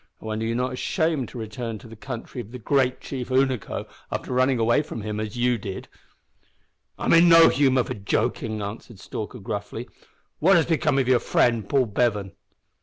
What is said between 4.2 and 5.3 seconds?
running away from him